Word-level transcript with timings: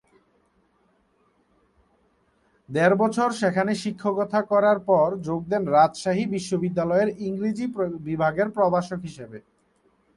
দেড় 2.69 2.95
বছর 2.95 3.29
সেখানে 3.41 3.71
শিক্ষকতা 3.83 4.39
করার 4.51 4.79
পর 4.89 5.07
যোগ 5.27 5.41
দেন 5.51 5.63
রাজশাহী 5.75 6.23
বিশ্ববিদ্যালয়ের 6.35 7.09
ইংরেজি 7.27 7.65
বিভাগের 8.07 8.47
প্রভাষক 8.57 8.99
হিসাবে। 9.07 9.39